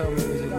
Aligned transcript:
Tell 0.00 0.10
me 0.12 0.16
music. 0.16 0.49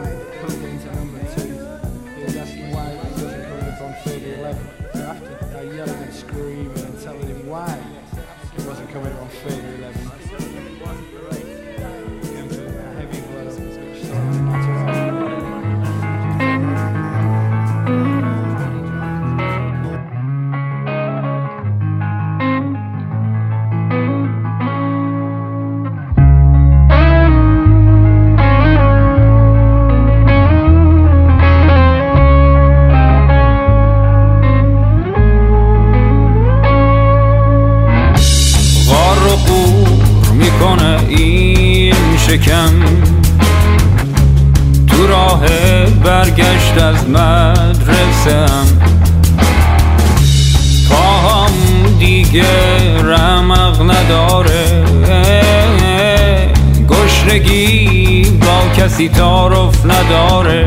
وقتی 59.02 59.10
تعارف 59.10 59.86
نداره. 59.86 60.66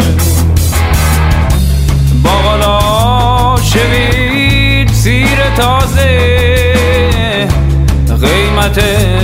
باقالا 2.25 3.57
شوید 3.63 4.89
سیر 4.93 5.39
تازه. 5.57 6.19
قیمت 8.21 8.81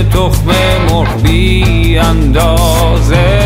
تخم 0.09 0.51
مرغ 0.89 1.21
بی 1.21 1.97
اندازه. 1.97 3.40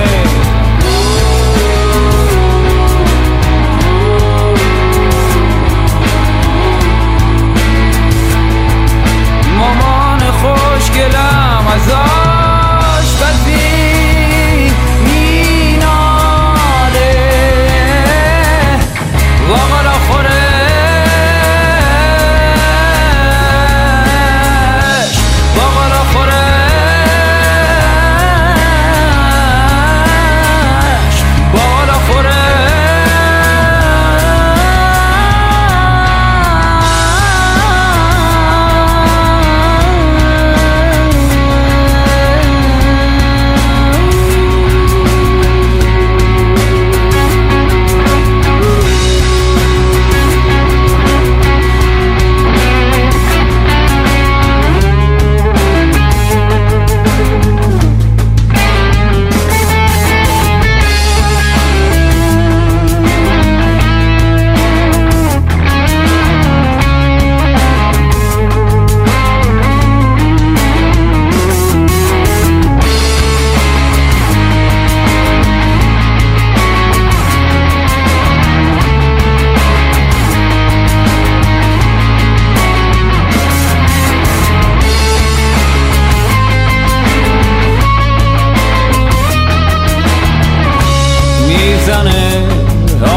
می‌زنه 91.86 92.44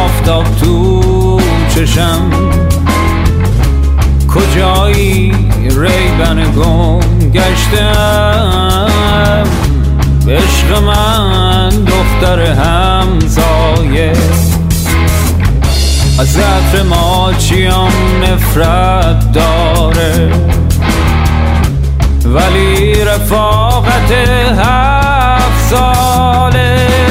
آفتاب 0.04 0.44
تو 0.60 1.40
چشم. 1.74 2.30
کجایی 4.34 5.32
ریبن 5.62 6.52
گم 6.56 7.30
گشتم؟ 7.30 8.86
عشق 10.28 10.82
من 10.82 11.68
دختر 11.68 12.40
همزایه. 12.40 14.12
از 16.20 16.36
عطر 16.36 16.82
ماچیام 16.82 17.92
نفرت 18.22 19.32
داره. 19.32 20.32
ولی 22.24 23.04
رفاقت 23.04 24.12
هفت 24.58 25.70
ساله. 25.70 27.07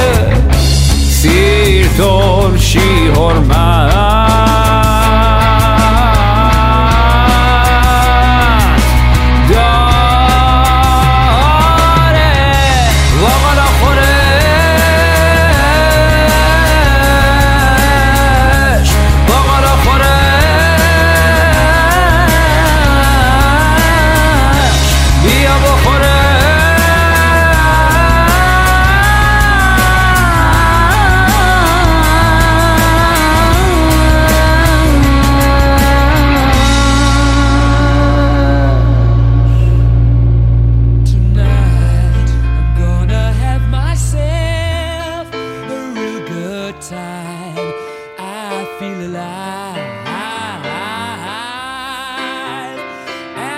Tirtol 1.68 2.58
și 2.58 2.80
Hormaz 3.14 4.67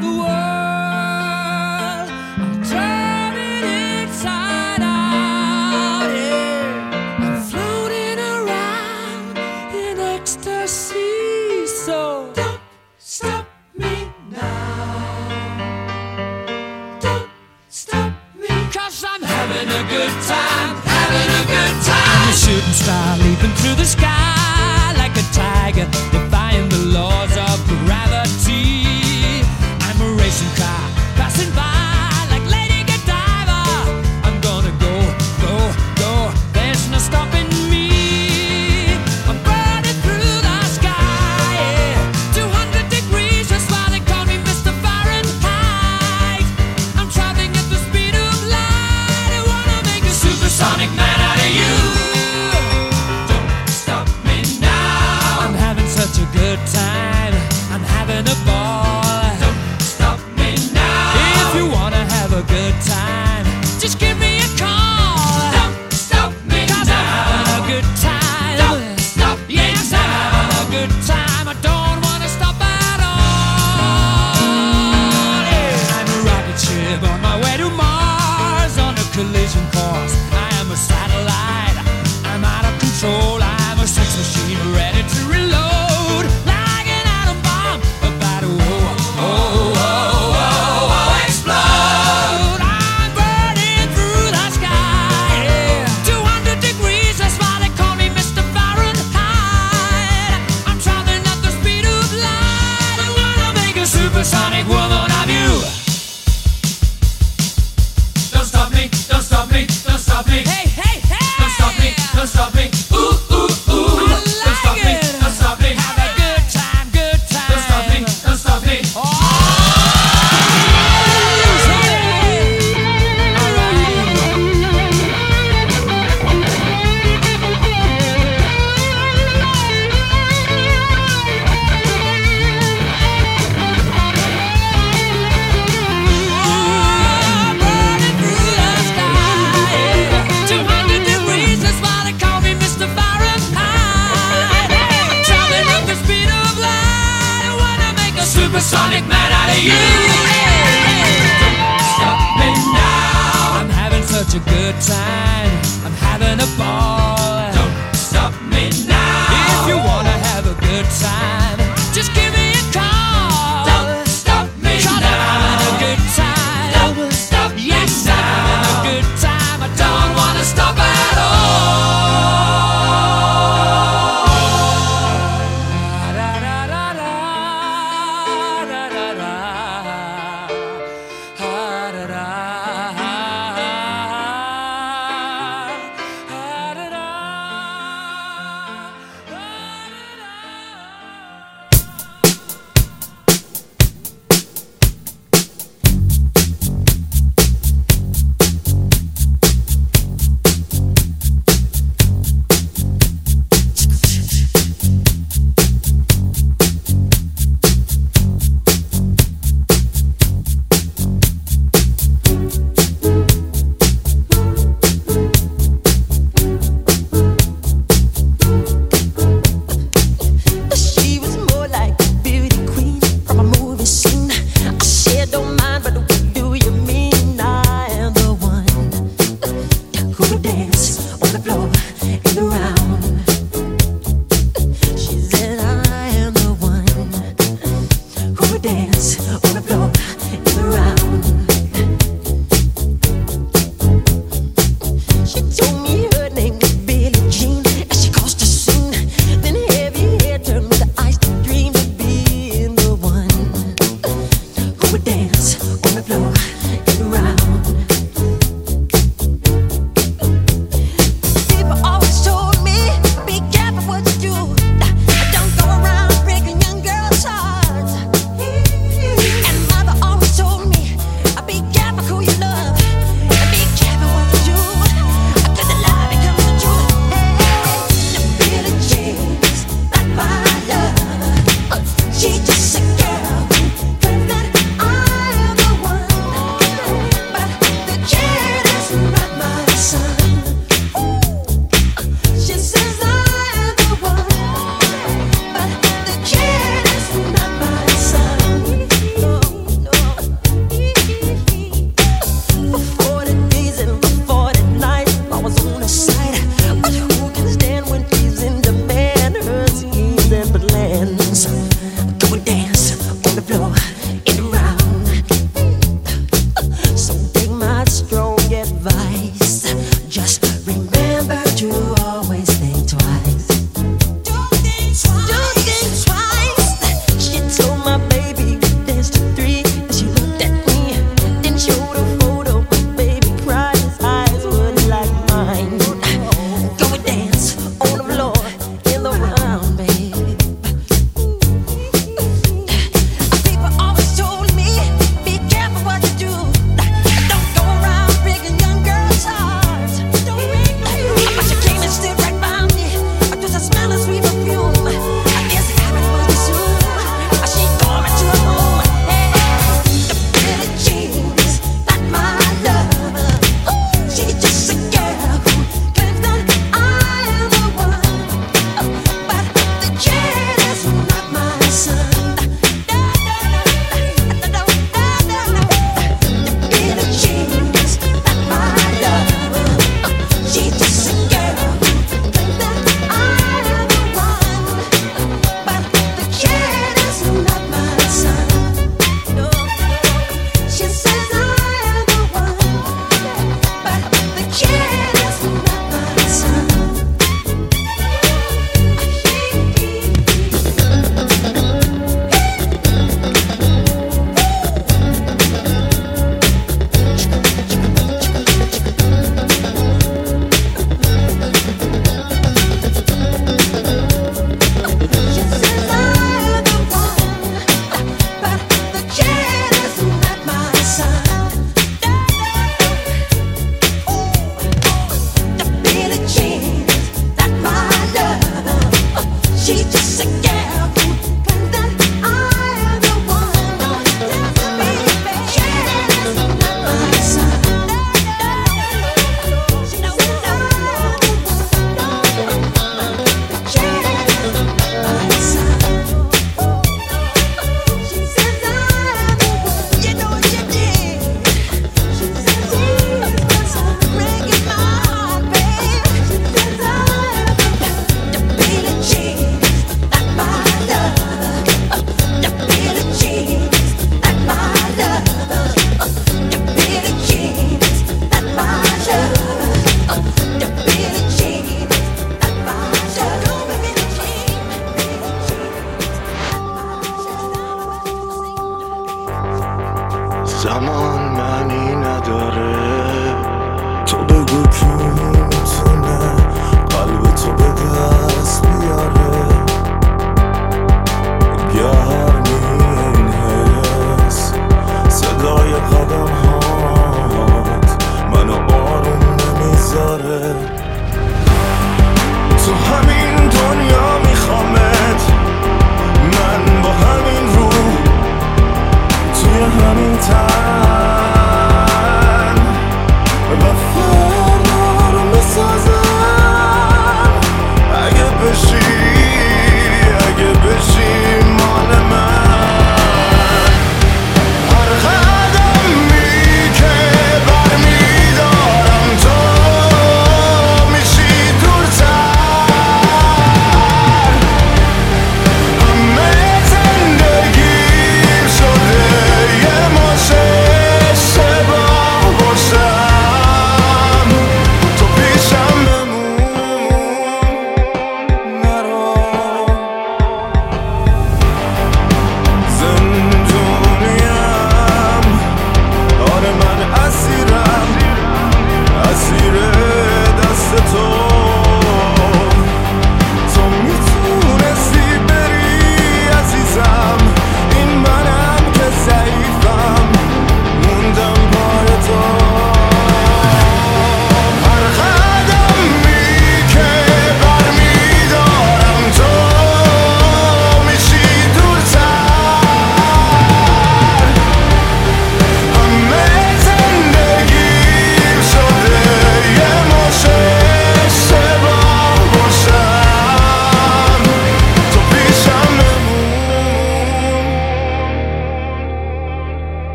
the 0.00 0.08
world. 0.08 0.59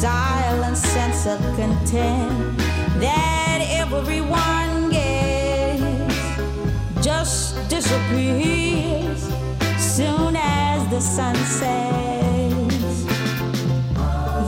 silent 0.00 0.78
sense 0.78 1.26
of 1.26 1.38
content 1.56 2.56
that 3.00 3.60
everyone 3.68 4.88
gets 4.88 6.16
just 7.04 7.68
disappears 7.68 9.28
soon 9.76 10.36
as 10.36 10.88
the 10.88 11.00
sun 11.00 11.36
sets. 11.36 13.04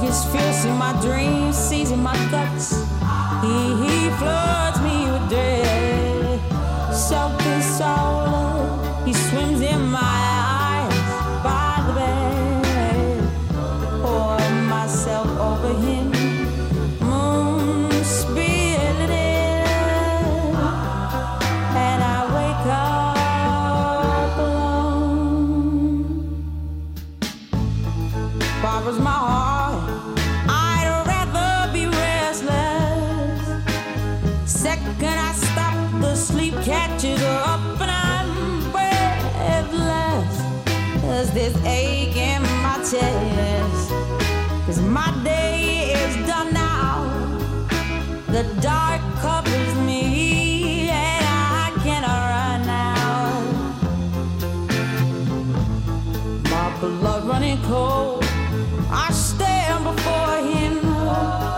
This 0.01 0.25
fierce 0.33 0.65
in 0.65 0.79
my 0.79 0.99
dreams, 1.03 1.55
seizing 1.55 2.03
my 2.03 2.17
guts. 2.31 2.73
He, 3.43 3.75
he 3.85 4.09
floods 4.17 4.81
me 4.81 5.05
with 5.13 5.29
dread. 5.29 6.41
Self-consoler, 6.95 9.05
he 9.05 9.13
swims 9.13 9.61
in 9.61 9.85
my 9.85 10.01
eyes. 10.01 10.32
Blood 56.91 57.25
running 57.25 57.63
cold. 57.63 58.25
I 58.91 59.11
stand 59.13 59.85
before 59.85 60.37
him. 60.39 61.52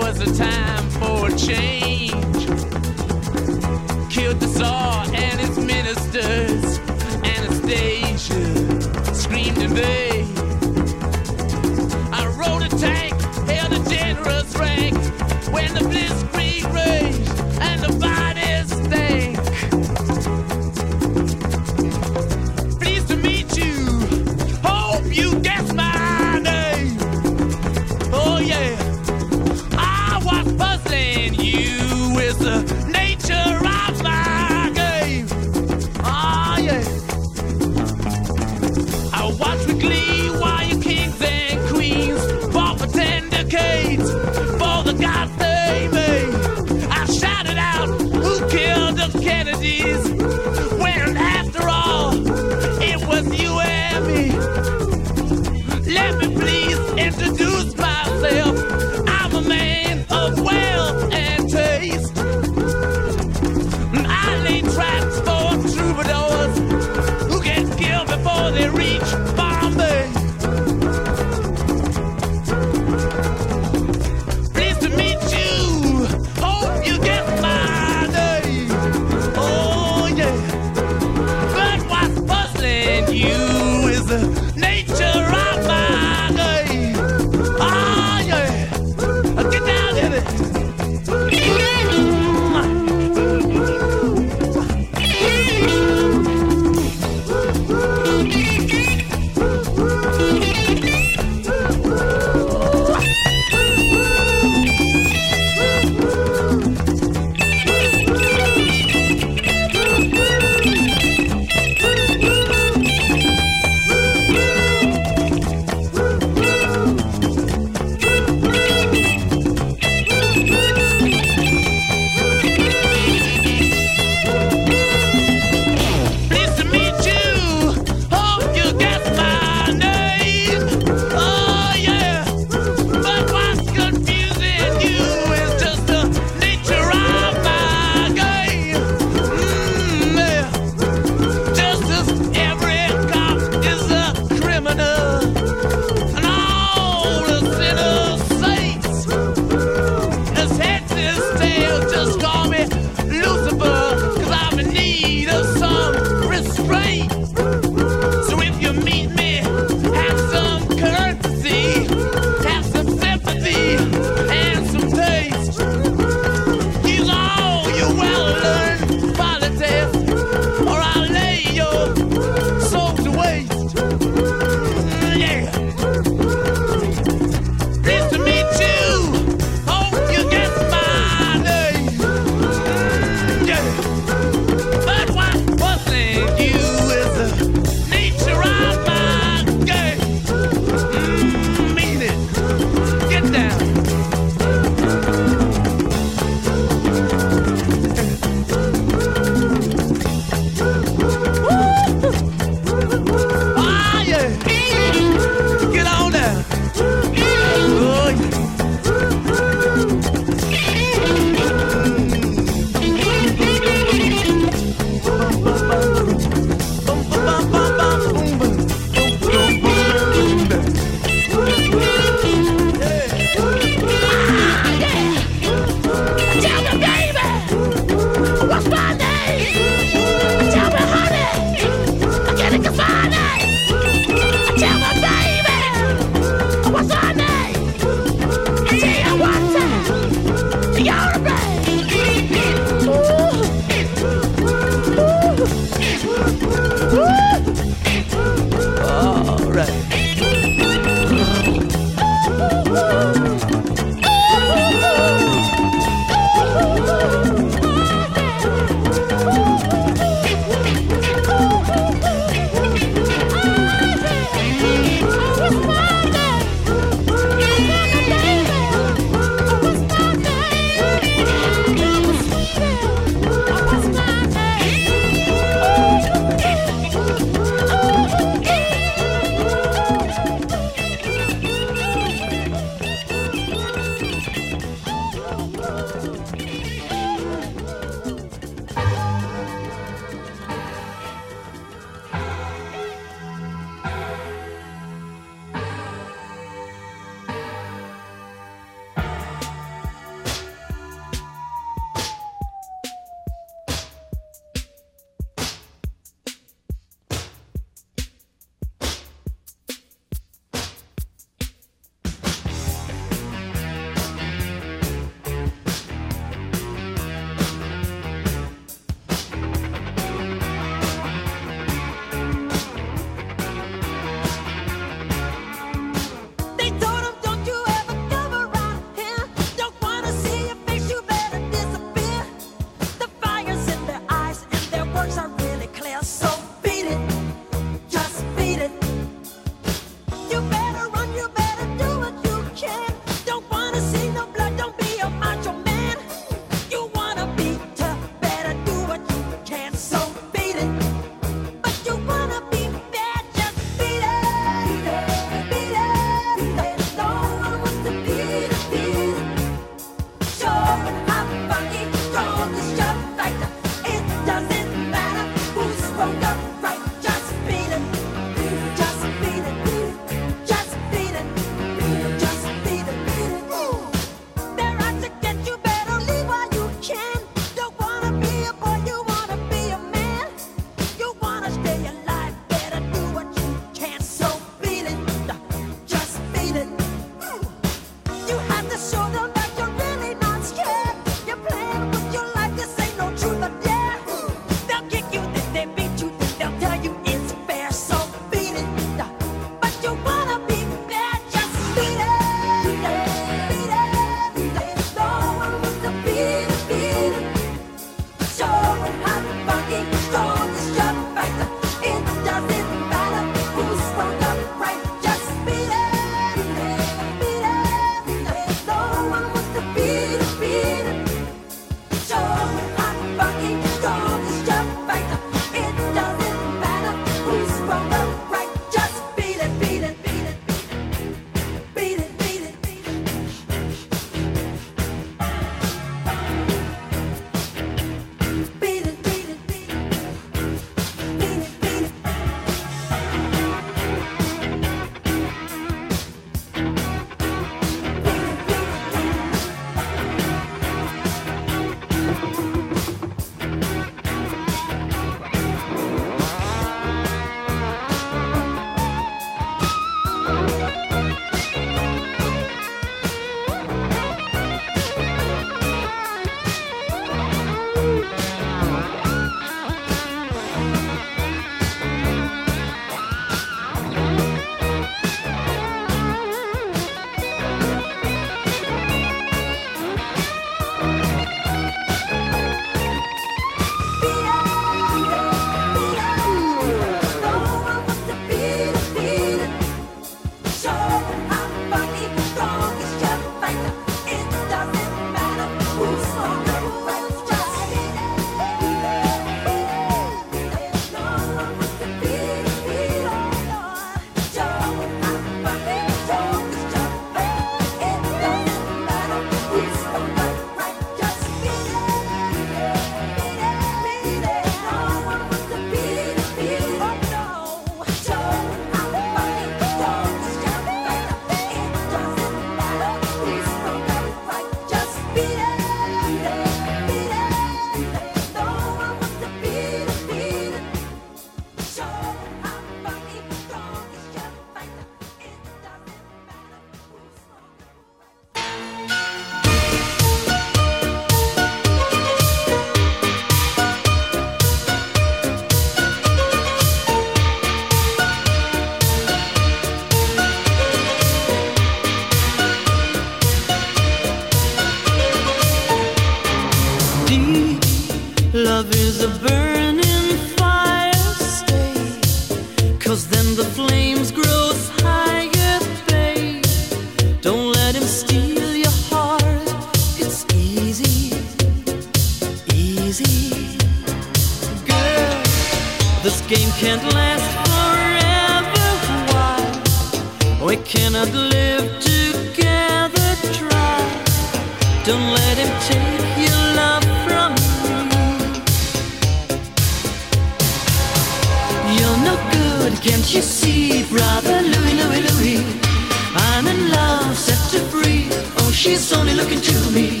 look 599.18 599.32
into 599.32 599.58
me. 599.72 600.00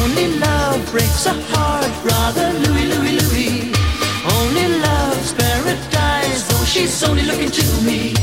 Only 0.00 0.38
love 0.38 0.80
breaks 0.90 1.26
a 1.26 1.34
heart, 1.52 1.92
brother 2.02 2.48
Louie, 2.64 2.88
Louie, 2.92 3.16
Louie. 3.20 3.72
Only 4.36 4.66
love's 4.80 5.32
paradise, 5.34 6.48
though 6.48 6.64
she's 6.64 7.02
only 7.02 7.24
looking 7.24 7.50
to 7.50 7.66
me. 7.82 8.14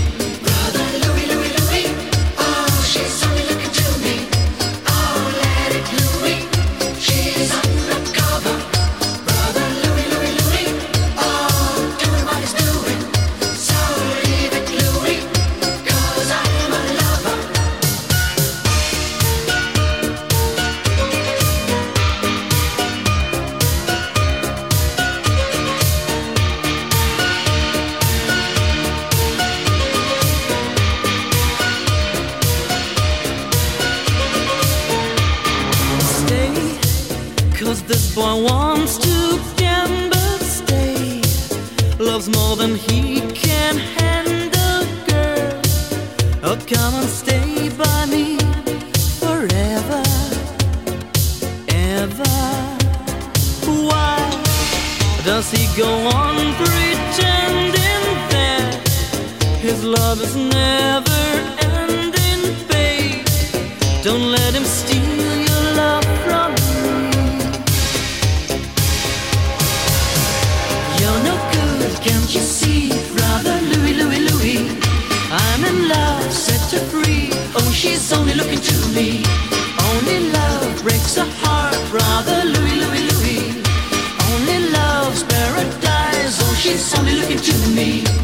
me. 87.75 88.14